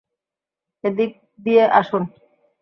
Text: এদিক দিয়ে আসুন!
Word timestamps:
এদিক 0.83 1.11
দিয়ে 1.39 1.63
আসুন! 1.79 2.03